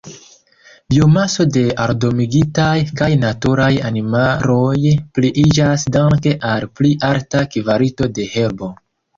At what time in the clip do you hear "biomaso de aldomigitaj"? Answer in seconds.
0.93-2.73